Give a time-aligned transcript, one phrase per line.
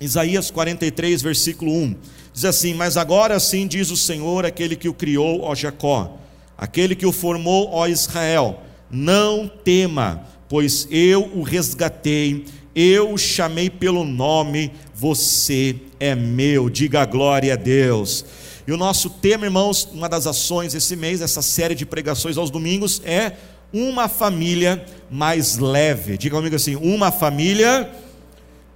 [0.00, 1.96] Isaías 43, versículo 1.
[2.32, 6.18] Diz assim: Mas agora sim diz o Senhor, aquele que o criou, ó Jacó,
[6.56, 13.68] aquele que o formou, ó Israel: Não tema, pois eu o resgatei, eu o chamei
[13.68, 16.70] pelo nome, você é meu.
[16.70, 18.24] Diga glória a Deus.
[18.68, 22.50] E o nosso tema, irmãos, uma das ações esse mês, essa série de pregações aos
[22.50, 23.32] domingos, é
[23.72, 26.16] uma família mais leve.
[26.16, 27.90] Diga comigo assim: uma família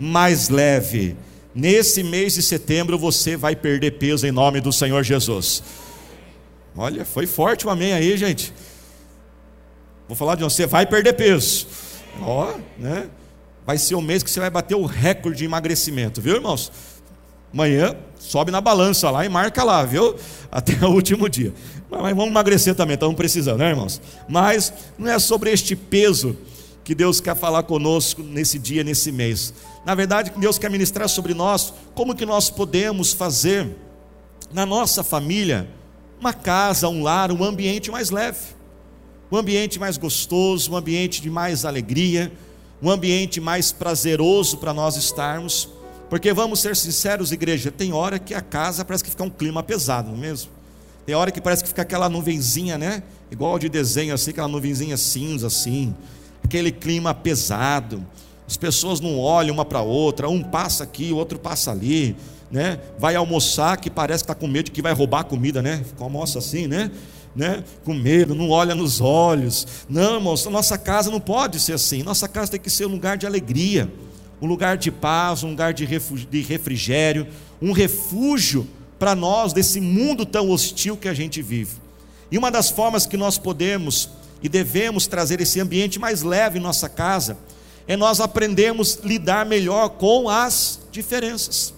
[0.03, 1.17] mais leve.
[1.55, 5.63] Nesse mês de setembro você vai perder peso em nome do Senhor Jesus.
[6.77, 8.53] Olha, foi forte o amém aí, gente.
[10.09, 11.69] Vou falar de você vai perder peso.
[12.21, 13.09] Ó, né?
[13.65, 16.73] Vai ser o mês que você vai bater o recorde de emagrecimento, viu, irmãos?
[17.55, 20.17] Amanhã sobe na balança lá e marca lá, viu?
[20.51, 21.53] Até o último dia.
[21.89, 24.01] Mas vamos emagrecer também, estamos precisando, né, irmãos?
[24.29, 26.37] Mas não é sobre este peso
[26.85, 29.55] que Deus quer falar conosco nesse dia, nesse mês.
[29.85, 33.69] Na verdade, Deus quer ministrar sobre nós como que nós podemos fazer
[34.53, 35.69] na nossa família
[36.21, 38.39] uma casa, um lar, um ambiente mais leve,
[39.31, 42.33] um ambiente mais gostoso, um ambiente de mais alegria,
[42.81, 45.69] um ambiente mais prazeroso para nós estarmos.
[46.11, 49.63] Porque vamos ser sinceros, igreja, tem hora que a casa parece que fica um clima
[49.63, 50.51] pesado, não é mesmo?
[51.07, 53.03] Tem hora que parece que fica aquela nuvenzinha, né?
[53.31, 55.95] Igual de desenho assim, aquela nuvenzinha cinza assim,
[56.53, 58.05] aquele clima pesado.
[58.47, 62.15] As pessoas não olham uma para outra, um passa aqui, o outro passa ali,
[62.51, 62.79] né?
[62.99, 65.83] Vai almoçar que parece que está com medo de que vai roubar a comida, né?
[65.99, 66.91] Almoça assim, né?
[67.35, 67.65] né?
[67.85, 69.67] Com medo, não olha nos olhos.
[69.89, 72.03] Não, irmãos, nossa casa não pode ser assim.
[72.03, 73.91] Nossa casa tem que ser um lugar de alegria
[74.43, 77.29] um lugar de paz, um lugar de refrigério,
[77.61, 78.67] um refúgio
[78.99, 81.77] para nós desse mundo tão hostil que a gente vive.
[82.29, 84.09] E uma das formas que nós podemos
[84.43, 87.39] e devemos trazer esse ambiente mais leve em nossa casa
[87.87, 91.75] é nós aprendermos a lidar melhor com as diferenças.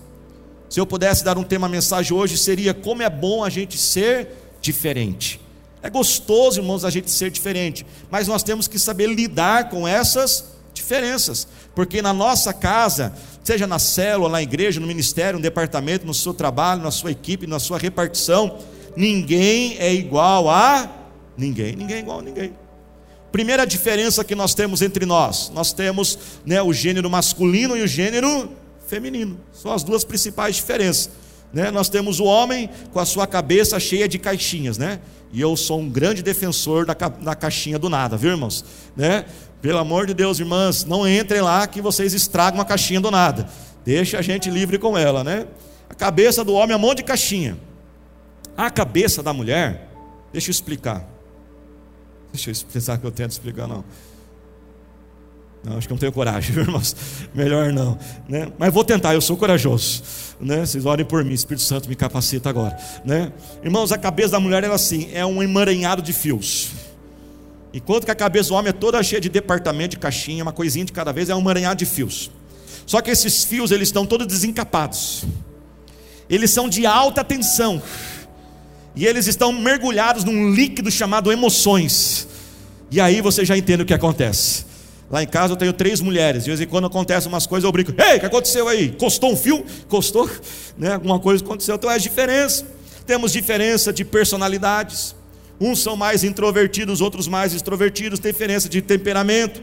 [0.69, 4.29] Se eu pudesse dar um tema mensagem hoje, seria como é bom a gente ser
[4.61, 5.41] diferente.
[5.83, 10.53] É gostoso, irmãos, a gente ser diferente, mas nós temos que saber lidar com essas
[10.73, 16.15] diferenças, porque na nossa casa, seja na célula, na igreja, no ministério, no departamento, no
[16.15, 18.59] seu trabalho, na sua equipe, na sua repartição,
[18.97, 21.04] ninguém é igual a
[21.37, 22.53] ninguém, ninguém é igual a ninguém.
[23.33, 27.87] Primeira diferença que nós temos entre nós, nós temos né, o gênero masculino e o
[27.87, 28.51] gênero
[28.87, 31.11] feminino, são as duas principais diferenças.
[31.53, 31.71] Né?
[31.71, 35.01] Nós temos o homem com a sua cabeça cheia de caixinhas, né?
[35.33, 38.65] E eu sou um grande defensor da, ca da caixinha do nada, viu, irmãos?
[38.97, 39.25] Né?
[39.63, 43.49] Pelo amor de Deus, irmãs, não entrem lá que vocês estragam a caixinha do nada.
[43.85, 45.47] Deixa a gente livre com ela, né?
[45.89, 47.57] A cabeça do homem é um monte de caixinha.
[48.57, 49.89] A cabeça da mulher,
[50.33, 51.14] deixa eu explicar.
[52.35, 53.85] Deixa eu pensar que eu tento explicar, não.
[55.63, 56.97] Não, acho que não tenho coragem, irmãos?
[57.33, 57.97] Melhor não.
[58.29, 58.53] Né?
[58.59, 60.03] Mas vou tentar, eu sou corajoso.
[60.41, 60.67] Né?
[60.67, 62.77] Vocês orem por mim, Espírito Santo me capacita agora.
[63.05, 63.33] Né?
[63.63, 66.71] Irmãos, a cabeça da mulher é assim, é um emaranhado de fios.
[67.73, 70.85] Enquanto que a cabeça do homem é toda cheia de departamento, de caixinha, uma coisinha
[70.85, 72.33] de cada vez, é um emaranhado de fios.
[72.85, 75.25] Só que esses fios, eles estão todos desencapados.
[76.29, 77.81] Eles são de alta tensão.
[78.97, 82.29] E eles estão mergulhados num líquido chamado emoções.
[82.91, 84.65] E aí você já entende o que acontece.
[85.11, 86.45] Lá em casa eu tenho três mulheres.
[86.45, 87.93] De vez em quando acontecem umas coisas, eu brinco.
[88.01, 88.91] Ei, o que aconteceu aí?
[88.91, 89.65] Costou um fio?
[89.89, 90.29] Costou?
[90.77, 90.93] Né?
[90.93, 91.77] Alguma coisa aconteceu.
[91.77, 92.67] Então é diferença.
[93.07, 95.15] Temos diferença de personalidades.
[95.61, 99.63] Uns são mais introvertidos, outros mais extrovertidos, tem diferença de temperamento,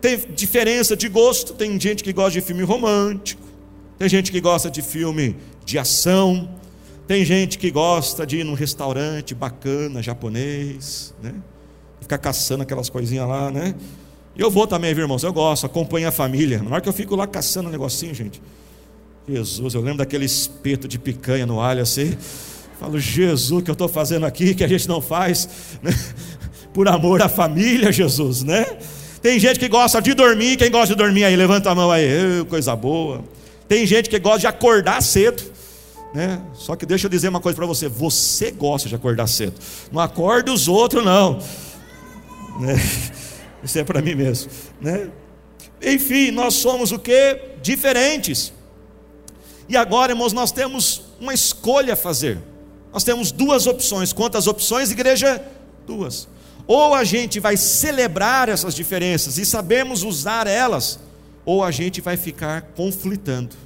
[0.00, 1.52] tem diferença de gosto.
[1.54, 3.42] Tem gente que gosta de filme romântico,
[3.98, 6.48] tem gente que gosta de filme de ação,
[7.06, 11.34] tem gente que gosta de ir num restaurante bacana, japonês, né?
[12.00, 13.74] Ficar caçando aquelas coisinhas lá, né?
[14.36, 15.22] Eu vou também, viu, irmãos?
[15.22, 16.62] Eu gosto, acompanho a família.
[16.62, 18.42] Na hora que eu fico lá caçando um negocinho, gente.
[19.28, 22.16] Jesus, eu lembro daquele espeto de picanha no alho assim.
[22.78, 25.48] Falo, Jesus, o que eu estou fazendo aqui que a gente não faz
[25.82, 25.90] né?
[26.74, 28.66] por amor à família, Jesus, né?
[29.22, 32.44] Tem gente que gosta de dormir, quem gosta de dormir aí, levanta a mão aí,
[32.48, 33.24] coisa boa.
[33.66, 35.42] Tem gente que gosta de acordar cedo,
[36.16, 36.40] né?
[36.54, 39.60] Só que deixa eu dizer uma coisa para você: você gosta de acordar cedo,
[39.92, 41.38] não acorde os outros, não,
[42.58, 42.74] né?
[43.62, 45.10] Isso é para mim mesmo, né?
[45.82, 47.38] Enfim, nós somos o que?
[47.60, 48.50] Diferentes.
[49.68, 52.38] E agora, irmãos, nós temos uma escolha a fazer.
[52.92, 54.12] Nós temos duas opções.
[54.12, 55.42] Quantas opções, igreja?
[55.86, 56.28] Duas.
[56.66, 60.98] Ou a gente vai celebrar essas diferenças e sabemos usar elas,
[61.44, 63.65] ou a gente vai ficar conflitando.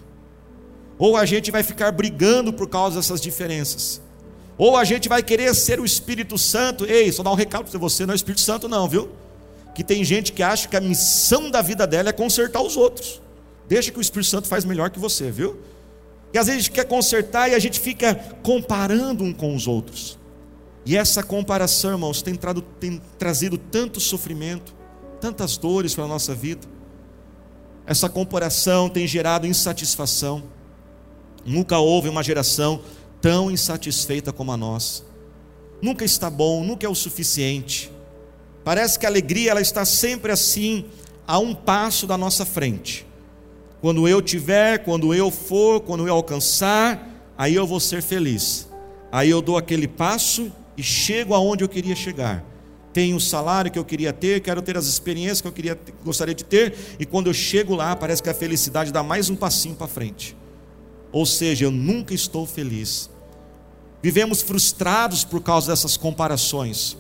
[1.01, 4.03] Ou a gente vai ficar brigando por causa dessas diferenças.
[4.59, 6.85] Ou a gente vai querer ser o Espírito Santo.
[6.85, 9.09] Ei, só dar um recado para você, não é Espírito Santo, não, viu?
[9.75, 13.23] Que tem gente que acha que a missão da vida dela é consertar os outros.
[13.67, 15.59] Deixa que o Espírito Santo faz melhor que você, viu?
[16.35, 19.67] E às vezes a gente quer consertar e a gente fica comparando um com os
[19.67, 20.19] outros.
[20.85, 24.75] E essa comparação, irmãos, tem, trado, tem trazido tanto sofrimento,
[25.19, 26.69] tantas dores para a nossa vida.
[27.87, 30.60] Essa comparação tem gerado insatisfação.
[31.45, 32.81] Nunca houve uma geração
[33.21, 35.03] tão insatisfeita como a nossa.
[35.81, 37.91] Nunca está bom, nunca é o suficiente.
[38.65, 40.85] Parece que a alegria ela está sempre assim,
[41.27, 43.07] a um passo da nossa frente.
[43.81, 48.69] Quando eu tiver, quando eu for, quando eu alcançar, aí eu vou ser feliz.
[49.11, 52.45] Aí eu dou aquele passo e chego aonde eu queria chegar.
[52.93, 56.35] Tenho o salário que eu queria ter, quero ter as experiências que eu queria, gostaria
[56.35, 59.77] de ter, e quando eu chego lá, parece que a felicidade dá mais um passinho
[59.77, 60.37] para frente.
[61.13, 63.11] Ou seja, eu nunca estou feliz.
[64.03, 66.97] Vivemos frustrados por causa dessas comparações,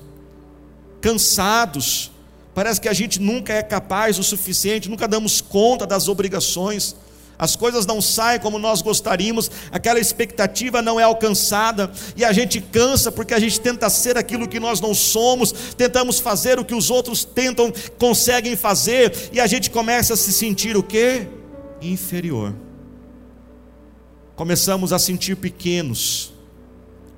[1.00, 2.10] cansados,
[2.54, 6.96] Parece que a gente nunca é capaz o suficiente, nunca damos conta das obrigações.
[7.38, 12.60] As coisas não saem como nós gostaríamos, aquela expectativa não é alcançada, e a gente
[12.60, 16.74] cansa porque a gente tenta ser aquilo que nós não somos, tentamos fazer o que
[16.74, 21.26] os outros tentam, conseguem fazer, e a gente começa a se sentir o quê?
[21.80, 22.52] Inferior.
[24.40, 26.32] Começamos a sentir pequenos,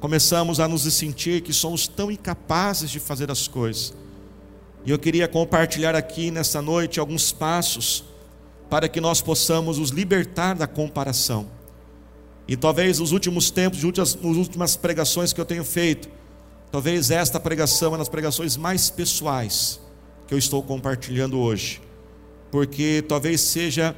[0.00, 3.94] começamos a nos sentir que somos tão incapazes de fazer as coisas.
[4.84, 8.02] E eu queria compartilhar aqui nessa noite alguns passos
[8.68, 11.46] para que nós possamos nos libertar da comparação.
[12.48, 16.08] E talvez nos últimos tempos, nas últimas pregações que eu tenho feito,
[16.72, 19.78] talvez esta pregação é uma das pregações mais pessoais
[20.26, 21.80] que eu estou compartilhando hoje,
[22.50, 23.94] porque talvez seja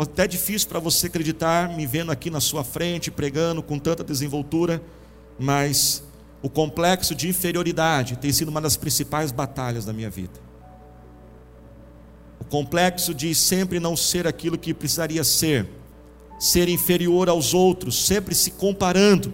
[0.00, 4.82] até difícil para você acreditar me vendo aqui na sua frente pregando com tanta desenvoltura,
[5.38, 6.02] mas
[6.42, 10.40] o complexo de inferioridade tem sido uma das principais batalhas da minha vida.
[12.40, 15.68] O complexo de sempre não ser aquilo que precisaria ser,
[16.40, 19.32] ser inferior aos outros, sempre se comparando.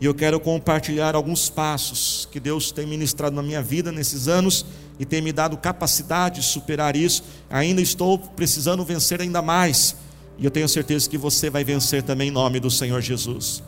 [0.00, 4.64] E eu quero compartilhar alguns passos que Deus tem ministrado na minha vida nesses anos
[4.98, 7.22] e tem me dado capacidade de superar isso.
[7.50, 9.96] Ainda estou precisando vencer ainda mais.
[10.38, 13.62] E eu tenho certeza que você vai vencer também em nome do Senhor Jesus.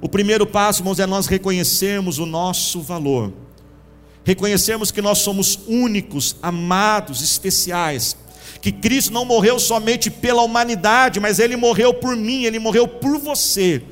[0.00, 3.32] O primeiro passo, irmãos, é nós reconhecermos o nosso valor.
[4.24, 8.16] Reconhecermos que nós somos únicos, amados, especiais.
[8.60, 13.18] Que Cristo não morreu somente pela humanidade, mas Ele morreu por mim, Ele morreu por
[13.18, 13.82] você.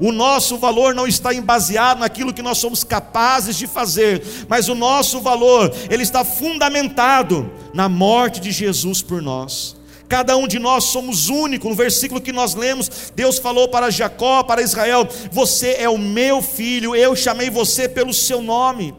[0.00, 4.74] O nosso valor não está baseado naquilo que nós somos capazes de fazer, mas o
[4.74, 9.76] nosso valor, ele está fundamentado na morte de Jesus por nós.
[10.08, 11.68] Cada um de nós somos único.
[11.68, 16.40] No versículo que nós lemos, Deus falou para Jacó, para Israel: Você é o meu
[16.40, 18.94] filho, eu chamei você pelo seu nome.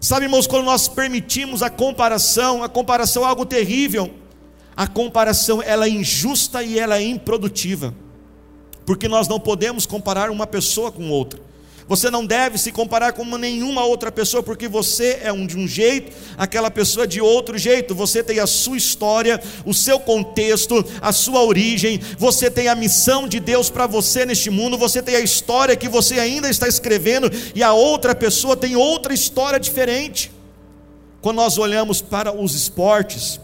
[0.00, 4.14] Sabe, irmãos, quando nós permitimos a comparação, a comparação é algo terrível.
[4.76, 7.94] A comparação ela é injusta e ela é improdutiva.
[8.86, 11.44] Porque nós não podemos comparar uma pessoa com outra.
[11.88, 15.68] Você não deve se comparar com nenhuma outra pessoa, porque você é um de um
[15.68, 17.94] jeito, aquela pessoa é de outro jeito.
[17.94, 22.00] Você tem a sua história, o seu contexto, a sua origem.
[22.18, 24.76] Você tem a missão de Deus para você neste mundo.
[24.76, 29.14] Você tem a história que você ainda está escrevendo, e a outra pessoa tem outra
[29.14, 30.32] história diferente.
[31.20, 33.40] Quando nós olhamos para os esportes,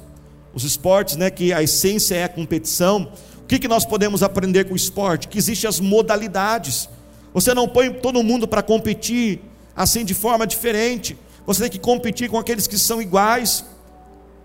[0.53, 3.13] os esportes, né, que a essência é a competição,
[3.53, 5.29] que, que nós podemos aprender com o esporte?
[5.29, 6.89] Que existem as modalidades.
[7.35, 9.41] Você não põe todo mundo para competir
[9.77, 11.19] assim de forma diferente.
[11.47, 13.63] Você tem que competir com aqueles que são iguais.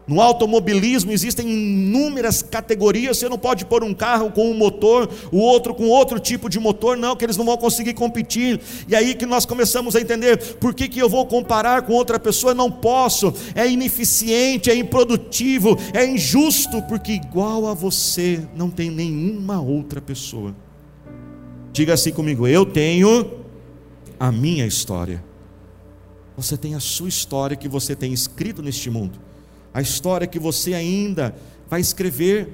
[0.08, 3.18] No automobilismo existem inúmeras categorias.
[3.18, 6.60] Você não pode pôr um carro com um motor, o outro com outro tipo de
[6.60, 8.62] motor, não, que eles não vão conseguir competir.
[8.88, 12.18] E aí que nós começamos a entender por que, que eu vou comparar com outra
[12.18, 12.54] pessoa?
[12.54, 19.60] Não posso, é ineficiente, é improdutivo, é injusto, porque igual a você não tem nenhuma
[19.60, 20.56] outra pessoa.
[21.74, 23.30] Diga assim comigo: eu tenho
[24.20, 25.24] a minha história.
[26.36, 29.20] Você tem a sua história que você tem escrito neste mundo,
[29.78, 31.36] a história que você ainda
[31.70, 32.50] vai escrever.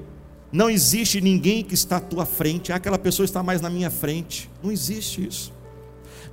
[0.52, 3.90] Não existe ninguém que está à tua frente, ah, aquela pessoa está mais na minha
[3.90, 4.52] frente.
[4.62, 5.54] Não existe isso.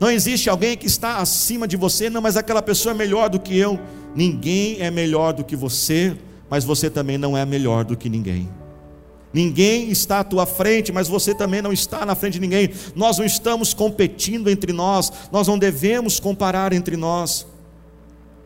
[0.00, 3.38] Não existe alguém que está acima de você, não, mas aquela pessoa é melhor do
[3.38, 3.78] que eu.
[4.16, 6.16] Ninguém é melhor do que você,
[6.50, 8.50] mas você também não é melhor do que ninguém.
[9.32, 12.68] Ninguém está à tua frente, mas você também não está na frente de ninguém.
[12.96, 17.46] Nós não estamos competindo entre nós, nós não devemos comparar entre nós.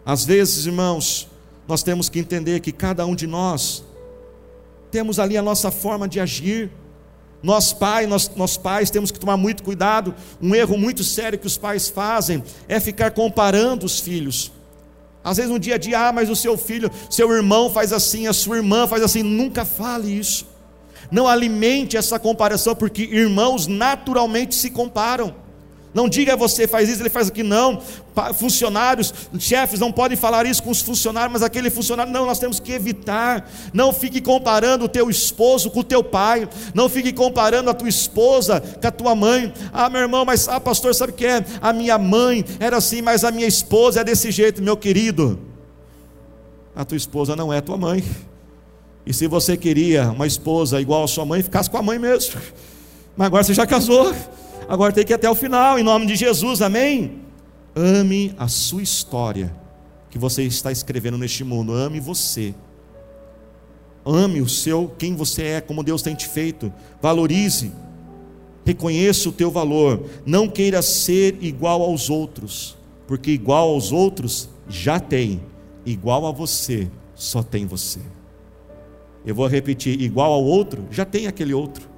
[0.05, 1.33] Às vezes, irmãos,
[1.67, 3.85] nós temos que entender que cada um de nós
[4.91, 6.71] temos ali a nossa forma de agir.
[7.43, 10.15] Nós pais, nós, nós pais temos que tomar muito cuidado.
[10.41, 14.53] Um erro muito sério que os pais fazem é ficar comparando os filhos.
[15.23, 18.27] Às vezes no dia a dia, ah, mas o seu filho, seu irmão faz assim,
[18.27, 19.23] a sua irmã faz assim.
[19.23, 20.47] Nunca fale isso.
[21.11, 25.35] Não alimente essa comparação, porque irmãos naturalmente se comparam.
[25.95, 27.81] Não diga você faz isso, ele faz aquilo, não.
[28.35, 32.59] Funcionários, chefes não podem falar isso com os funcionários, mas aquele funcionário, não, nós temos
[32.59, 33.49] que evitar.
[33.73, 37.89] Não fique comparando o teu esposo com o teu pai, não fique comparando a tua
[37.89, 39.55] esposa com a tua mãe.
[39.73, 41.45] Ah, meu irmão, mas ah, pastor, sabe o que é?
[41.63, 45.39] A minha mãe era assim, mas a minha esposa é desse jeito, meu querido.
[46.75, 48.03] A tua esposa não é tua mãe.
[49.07, 52.41] E se você queria uma esposa igual a sua mãe, ficasse com a mãe mesmo.
[53.17, 54.13] Mas agora você já casou.
[54.69, 57.21] Agora tem que ir até o final, em nome de Jesus, amém?
[57.75, 59.55] Ame a sua história
[60.11, 62.55] que você está escrevendo neste mundo, ame você.
[64.07, 66.73] Ame o seu, quem você é, como Deus tem te feito.
[67.01, 67.73] Valorize.
[68.65, 70.05] Reconheça o teu valor.
[70.25, 75.43] Não queira ser igual aos outros, porque igual aos outros já tem,
[75.85, 78.01] igual a você só tem você.
[79.25, 81.89] Eu vou repetir: igual ao outro, já tem aquele outro,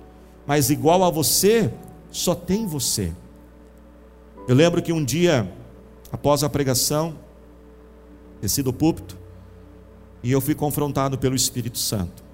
[0.46, 1.70] mas igual a você,
[2.16, 3.12] só tem você.
[4.48, 5.52] Eu lembro que um dia,
[6.10, 7.18] após a pregação,
[8.40, 9.18] desci do púlpito
[10.22, 12.24] e eu fui confrontado pelo Espírito Santo.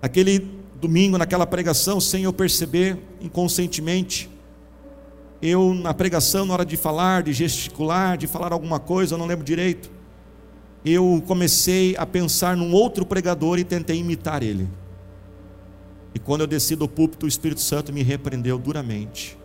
[0.00, 0.40] Aquele
[0.80, 4.28] domingo, naquela pregação, sem eu perceber, inconscientemente,
[5.40, 9.26] eu na pregação, na hora de falar, de gesticular, de falar alguma coisa, eu não
[9.26, 9.90] lembro direito,
[10.84, 14.68] eu comecei a pensar num outro pregador e tentei imitar ele.
[16.14, 19.38] E quando eu desci do púlpito, o Espírito Santo me repreendeu duramente.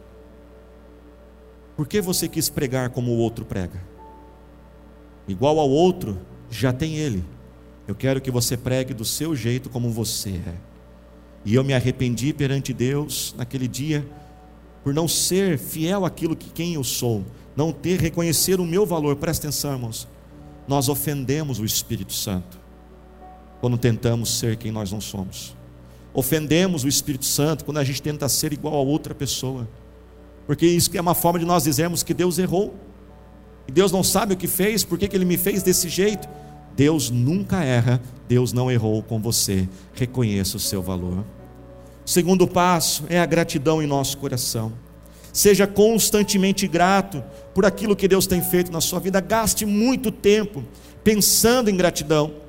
[1.76, 3.82] Por que você quis pregar como o outro prega?
[5.28, 6.20] Igual ao outro,
[6.50, 7.24] já tem ele.
[7.88, 10.56] Eu quero que você pregue do seu jeito como você é.
[11.46, 14.06] E eu me arrependi perante Deus naquele dia
[14.84, 17.24] por não ser fiel àquilo que quem eu sou,
[17.56, 19.16] não ter reconhecer o meu valor.
[19.18, 20.08] Presta atenção, irmãos.
[20.68, 22.60] Nós ofendemos o Espírito Santo
[23.62, 25.57] quando tentamos ser quem nós não somos
[26.18, 29.70] ofendemos o Espírito Santo quando a gente tenta ser igual a outra pessoa,
[30.48, 32.74] porque isso é uma forma de nós dizermos que Deus errou,
[33.68, 36.28] e Deus não sabe o que fez, por que, que Ele me fez desse jeito.
[36.76, 41.24] Deus nunca erra, Deus não errou com você, reconheça o seu valor.
[42.04, 44.74] Segundo passo é a gratidão em nosso coração.
[45.32, 49.22] Seja constantemente grato por aquilo que Deus tem feito na sua vida.
[49.22, 50.64] Gaste muito tempo
[51.04, 52.47] pensando em gratidão.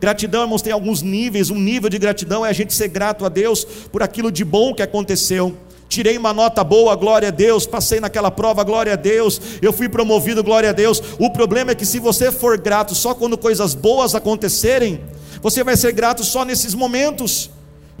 [0.00, 1.50] Gratidão, irmãos, tem alguns níveis.
[1.50, 4.74] Um nível de gratidão é a gente ser grato a Deus por aquilo de bom
[4.74, 5.54] que aconteceu.
[5.90, 7.66] Tirei uma nota boa, glória a Deus.
[7.66, 9.40] Passei naquela prova, glória a Deus.
[9.60, 11.02] Eu fui promovido, glória a Deus.
[11.18, 15.00] O problema é que se você for grato só quando coisas boas acontecerem,
[15.42, 17.50] você vai ser grato só nesses momentos.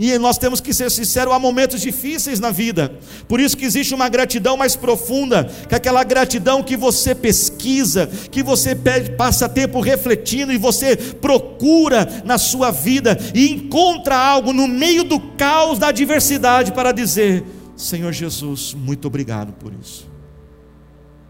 [0.02, 2.98] E nós temos que ser sinceros, há momentos difíceis na vida.
[3.28, 8.06] Por isso que existe uma gratidão mais profunda, que é aquela gratidão que você pesquisa,
[8.06, 8.74] que você
[9.18, 15.20] passa tempo refletindo e você procura na sua vida e encontra algo no meio do
[15.20, 17.44] caos da adversidade para dizer:
[17.76, 20.08] Senhor Jesus, muito obrigado por isso.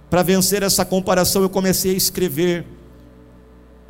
[0.09, 2.65] Para vencer essa comparação, eu comecei a escrever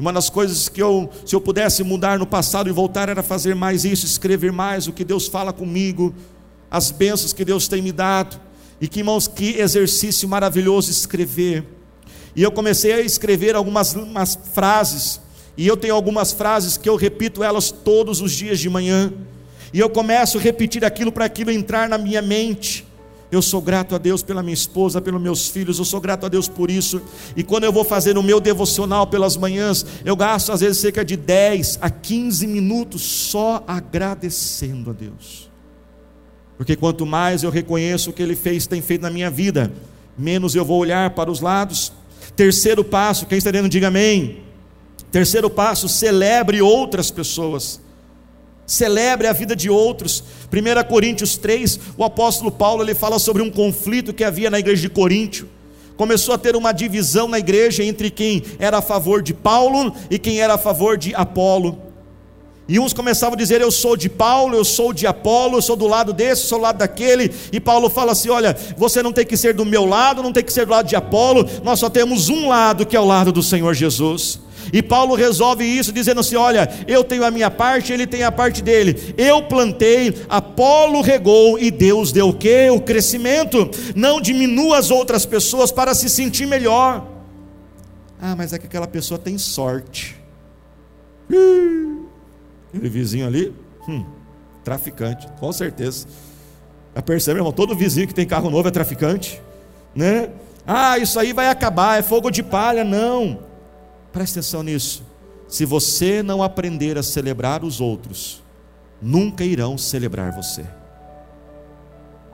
[0.00, 3.54] uma das coisas que eu, se eu pudesse mudar no passado e voltar, era fazer
[3.54, 6.14] mais isso, escrever mais o que Deus fala comigo,
[6.71, 8.40] as bênçãos que Deus tem me dado.
[8.80, 11.64] E que, irmãos, que exercício maravilhoso escrever.
[12.35, 13.95] E eu comecei a escrever algumas
[14.54, 15.21] frases,
[15.57, 19.12] e eu tenho algumas frases que eu repito elas todos os dias de manhã.
[19.73, 22.87] E eu começo a repetir aquilo para aquilo entrar na minha mente.
[23.32, 26.28] Eu sou grato a Deus pela minha esposa, pelos meus filhos, eu sou grato a
[26.28, 27.00] Deus por isso.
[27.37, 31.04] E quando eu vou fazer o meu devocional pelas manhãs, eu gasto às vezes cerca
[31.04, 35.49] de 10 a 15 minutos só agradecendo a Deus.
[36.56, 39.72] Porque quanto mais eu reconheço o que Ele fez, tem feito na minha vida,
[40.18, 41.92] menos eu vou olhar para os lados.
[42.34, 44.40] Terceiro passo, quem está dentro, diga amém.
[45.12, 47.80] Terceiro passo, celebre outras pessoas
[48.70, 50.22] celebre a vida de outros.
[50.52, 54.82] 1 Coríntios 3, o apóstolo Paulo ele fala sobre um conflito que havia na igreja
[54.82, 55.48] de Coríntio.
[55.96, 60.20] Começou a ter uma divisão na igreja entre quem era a favor de Paulo e
[60.20, 61.89] quem era a favor de Apolo.
[62.70, 65.74] E uns começavam a dizer: Eu sou de Paulo, eu sou de Apolo, eu sou
[65.74, 67.28] do lado desse, eu sou do lado daquele.
[67.50, 70.44] E Paulo fala assim: Olha, você não tem que ser do meu lado, não tem
[70.44, 73.32] que ser do lado de Apolo, nós só temos um lado que é o lado
[73.32, 74.38] do Senhor Jesus.
[74.72, 78.30] E Paulo resolve isso dizendo assim: Olha, eu tenho a minha parte, ele tem a
[78.30, 79.14] parte dele.
[79.18, 82.70] Eu plantei, Apolo regou e Deus deu o que?
[82.70, 83.68] O crescimento.
[83.96, 87.04] Não diminua as outras pessoas para se sentir melhor.
[88.22, 90.14] Ah, mas é que aquela pessoa tem sorte.
[92.70, 93.52] Aquele vizinho ali,
[93.88, 94.04] hum,
[94.64, 96.06] traficante, com certeza.
[96.94, 97.52] Já percebe, irmão?
[97.52, 99.40] Todo vizinho que tem carro novo é traficante,
[99.94, 100.30] né?
[100.66, 102.84] Ah, isso aí vai acabar, é fogo de palha.
[102.84, 103.40] Não.
[104.12, 105.02] Preste atenção nisso.
[105.48, 108.42] Se você não aprender a celebrar os outros,
[109.02, 110.64] nunca irão celebrar você.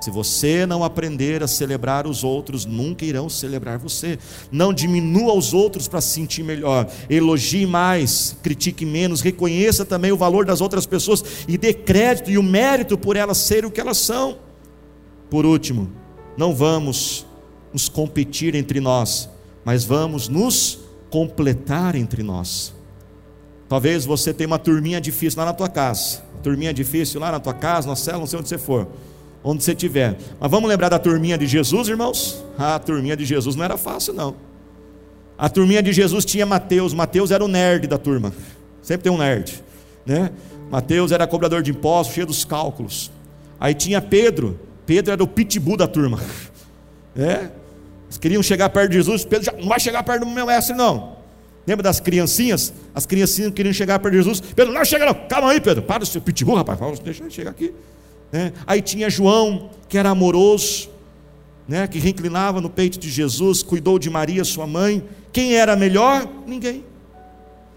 [0.01, 4.19] Se você não aprender a celebrar os outros, nunca irão celebrar você.
[4.53, 6.87] Não diminua os outros para se sentir melhor.
[7.09, 12.37] Elogie mais, critique menos, reconheça também o valor das outras pessoas e dê crédito e
[12.37, 14.39] o mérito por elas serem o que elas são.
[15.31, 15.91] Por último,
[16.37, 17.27] não vamos
[17.73, 19.29] nos competir entre nós,
[19.65, 20.79] mas vamos nos
[21.11, 22.75] completar entre nós.
[23.69, 27.55] Talvez você tenha uma turminha difícil lá na tua casa, turminha difícil lá na tua
[27.55, 28.87] casa, na cela, não sei onde você for
[29.47, 30.17] onde você estiver.
[30.41, 32.45] Mas vamos lembrar da turminha de Jesus, irmãos?
[32.59, 34.35] Ah, a turminha de Jesus não era fácil, não.
[35.39, 36.93] A turminha de Jesus tinha Mateus.
[36.93, 38.33] Mateus era o nerd da turma.
[38.83, 39.63] Sempre tem um nerd,
[40.05, 40.33] né?
[40.69, 43.13] Mateus era cobrador de impostos, cheio dos cálculos.
[43.61, 44.59] Aí tinha Pedro.
[44.85, 46.21] Pedro era o pitbull da turma.
[47.19, 47.49] É?
[48.05, 49.25] Eles queriam chegar perto de Jesus.
[49.25, 51.17] Pedro já não vai chegar perto do meu mestre, não.
[51.67, 52.75] Lembra das criancinhas?
[52.95, 54.39] As criancinhas queriam chegar perto de Jesus.
[54.55, 55.15] Pedro, não chega não.
[55.27, 55.83] Calma aí, Pedro.
[55.83, 56.79] Para o seu pitbull, rapaz.
[56.99, 57.73] Deixa ele chegar aqui.
[58.33, 58.53] Né?
[58.67, 60.91] Aí tinha João, que era amoroso,
[61.69, 61.87] né?
[61.87, 65.03] que reclinava no peito de Jesus, cuidou de Maria, sua mãe.
[65.33, 66.29] Quem era melhor?
[66.47, 66.85] Ninguém.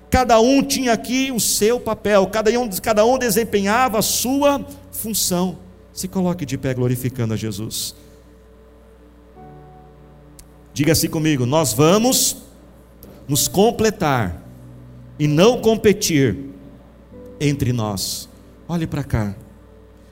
[0.10, 5.58] Cada um tinha aqui o seu papel, cada um, cada um desempenhava a sua função.
[5.94, 7.96] Se coloque de pé glorificando a Jesus.
[10.74, 12.38] Diga assim comigo: nós vamos
[13.28, 14.42] nos completar
[15.20, 16.38] e não competir
[17.40, 18.28] entre nós.
[18.68, 19.36] Olhe para cá.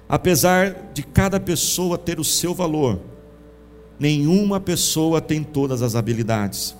[0.09, 3.01] Apesar de cada pessoa ter o seu valor,
[3.99, 6.75] nenhuma pessoa tem todas as habilidades,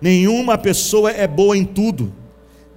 [0.00, 2.12] nenhuma pessoa é boa em tudo.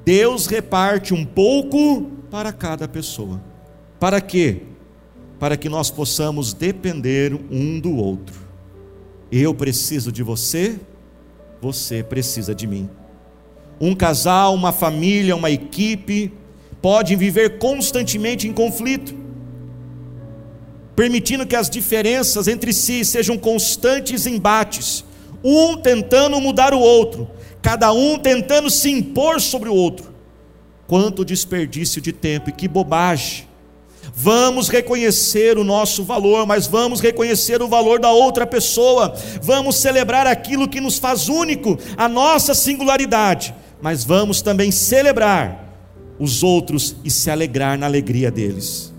[0.05, 3.41] Deus reparte um pouco para cada pessoa.
[4.00, 4.62] Para quê?
[5.38, 8.39] Para que nós possamos depender um do outro.
[9.31, 10.79] Eu preciso de você,
[11.62, 12.89] você precisa de mim.
[13.79, 16.31] Um casal, uma família, uma equipe
[16.81, 19.21] podem viver constantemente em conflito
[21.01, 25.03] permitindo que as diferenças entre si sejam constantes embates,
[25.44, 27.27] um tentando mudar o outro,
[27.59, 30.14] cada um tentando se impor sobre o outro.
[30.85, 33.48] Quanto desperdício de tempo e que bobagem!
[34.14, 39.16] Vamos reconhecer o nosso valor, mas vamos reconhecer o valor da outra pessoa.
[39.42, 45.68] Vamos celebrar aquilo que nos faz único, a nossa singularidade, mas vamos também celebrar
[46.20, 48.91] os outros e se alegrar na alegria deles.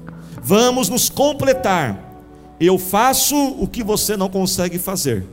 [0.43, 2.11] Vamos nos completar.
[2.59, 5.25] Eu faço o que você não consegue fazer,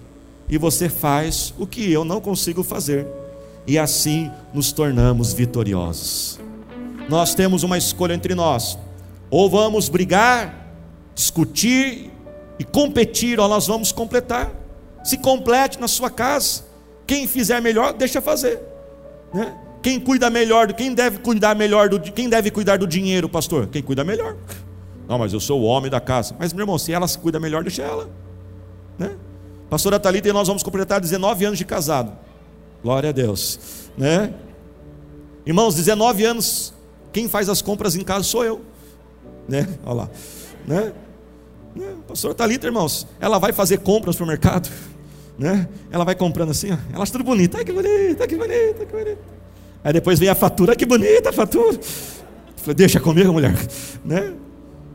[0.48, 3.08] e você faz o que eu não consigo fazer,
[3.66, 6.40] e assim nos tornamos vitoriosos.
[7.08, 8.78] Nós temos uma escolha entre nós:
[9.32, 10.74] ou vamos brigar,
[11.16, 12.12] discutir
[12.60, 14.52] e competir, ou nós vamos completar.
[15.04, 16.64] Se complete na sua casa.
[17.08, 18.60] Quem fizer melhor, deixa fazer.
[19.34, 19.56] Né?
[19.82, 23.68] Quem cuida melhor, quem deve cuidar melhor do quem deve cuidar do dinheiro, pastor?
[23.68, 24.36] Quem cuida melhor.
[25.10, 26.36] Não, mas eu sou o homem da casa.
[26.38, 28.08] Mas, meu irmão, se ela se cuida melhor, deixa ela.
[28.96, 29.18] Né?
[29.68, 32.12] Pastora Thalita e nós vamos completar 19 anos de casado.
[32.84, 33.90] Glória a Deus.
[33.98, 34.32] Né?
[35.48, 36.76] Irmãos, 19 anos,
[37.12, 38.62] quem faz as compras em casa sou eu.
[39.48, 39.68] Né?
[39.84, 40.10] Olha lá.
[40.68, 40.94] Né?
[41.76, 41.96] né?
[42.08, 44.70] Pastora Thalita, irmãos, ela vai fazer compras para o mercado.
[45.40, 45.68] Né?
[45.90, 46.78] Ela vai comprando assim, ó.
[46.94, 47.58] ela acha tudo bonito.
[47.58, 49.20] Ai, que bonito, que bonito, que bonito.
[49.84, 51.80] Aí depois vem a fatura, que bonita a fatura.
[52.76, 53.56] deixa comigo, mulher.
[54.06, 54.36] Né?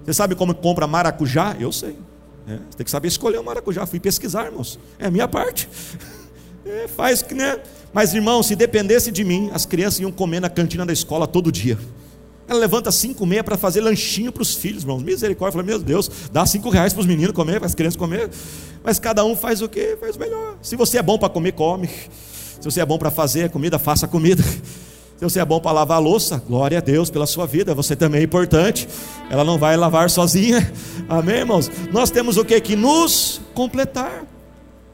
[0.04, 1.56] Você sabe como compra maracujá?
[1.58, 1.96] Eu sei.
[2.46, 3.86] É, você tem que saber escolher o maracujá.
[3.86, 4.78] Fui pesquisar, irmãos.
[4.98, 5.68] É a minha parte.
[6.66, 7.58] É, faz que, né?
[7.92, 11.52] Mas, irmão, se dependesse de mim, as crianças iam comer na cantina da escola todo
[11.52, 11.78] dia.
[12.48, 15.02] Ela levanta cinco meia para fazer lanchinho para os filhos, irmãos.
[15.02, 15.60] Misericórdia.
[15.60, 18.30] Falei, meu Deus, dá cinco reais para os meninos comer, para as crianças comer.
[18.82, 20.56] Mas cada um faz o que faz melhor.
[20.62, 21.86] Se você é bom para comer, come.
[21.86, 24.42] Se você é bom para fazer comida, faça comida.
[25.24, 27.96] Se você é bom para lavar a louça, glória a Deus pela sua vida, você
[27.96, 28.86] também é importante.
[29.30, 30.70] Ela não vai lavar sozinha.
[31.08, 31.70] Amém, irmãos?
[31.90, 32.60] Nós temos o que?
[32.60, 34.26] Que nos completar.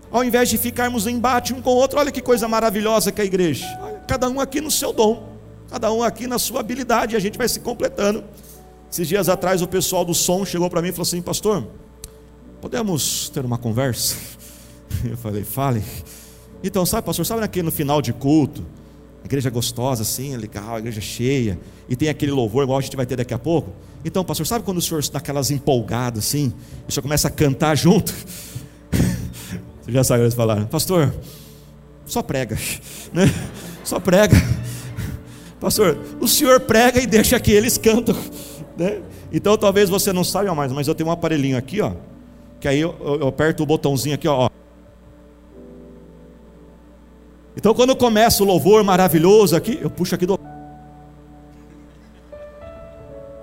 [0.09, 3.21] Ao invés de ficarmos em embate um com o outro, olha que coisa maravilhosa que
[3.21, 3.66] é a igreja.
[4.07, 5.31] Cada um aqui no seu dom,
[5.69, 8.23] cada um aqui na sua habilidade, e a gente vai se completando.
[8.88, 11.66] Esses dias atrás o pessoal do som chegou para mim e falou assim: Pastor,
[12.61, 14.14] podemos ter uma conversa?
[15.05, 15.83] Eu falei: Fale.
[16.62, 18.64] Então, sabe, pastor, sabe aqui no final de culto,
[19.25, 23.17] igreja gostosa assim, legal, igreja cheia, e tem aquele louvor igual a gente vai ter
[23.17, 23.73] daqui a pouco.
[24.05, 26.53] Então, pastor, sabe quando o senhor dá aquelas empolgadas assim,
[26.87, 28.13] e o senhor começa a cantar junto?
[29.83, 31.15] Você já sabe o que eles falaram, pastor,
[32.07, 32.57] só prega,
[33.13, 33.33] né?
[33.85, 34.37] Só prega.
[35.61, 38.17] Pastor, o senhor prega e deixa que eles cantam,
[38.77, 39.01] né?
[39.33, 41.93] Então talvez você não saiba mais, mas eu tenho um aparelhinho aqui, ó,
[42.59, 44.49] que aí eu, eu aperto o botãozinho aqui, ó,
[47.57, 50.39] então, quando começa o louvor maravilhoso aqui, eu puxo aqui do.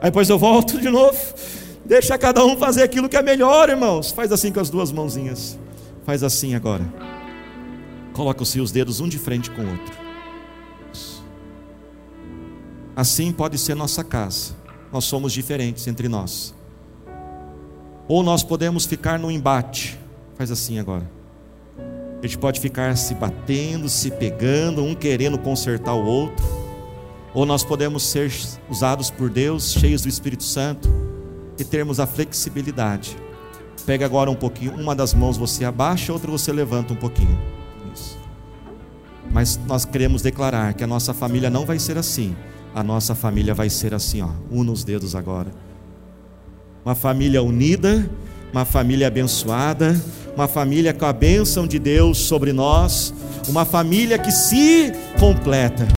[0.01, 1.17] Aí depois eu volto de novo.
[1.85, 4.11] Deixa cada um fazer aquilo que é melhor, irmãos.
[4.11, 5.57] Faz assim com as duas mãozinhas.
[6.05, 6.85] Faz assim agora.
[8.13, 9.97] Coloca os seus dedos um de frente com o outro.
[12.95, 14.55] Assim pode ser nossa casa.
[14.91, 16.55] Nós somos diferentes entre nós.
[18.07, 19.99] Ou nós podemos ficar no embate.
[20.35, 21.16] Faz assim agora.
[22.21, 26.45] A gente pode ficar se batendo, se pegando, um querendo consertar o outro.
[27.33, 28.31] Ou nós podemos ser
[28.69, 30.89] usados por Deus, cheios do Espírito Santo,
[31.59, 33.15] e termos a flexibilidade.
[33.85, 37.37] Pega agora um pouquinho, uma das mãos você abaixa, outra você levanta um pouquinho.
[37.93, 38.17] Isso.
[39.31, 42.35] Mas nós queremos declarar que a nossa família não vai ser assim.
[42.73, 44.29] A nossa família vai ser assim, ó.
[44.51, 45.51] Una os dedos agora.
[46.83, 48.09] Uma família unida,
[48.51, 49.99] uma família abençoada,
[50.35, 53.13] uma família com a bênção de Deus sobre nós,
[53.47, 55.87] uma família que se completa.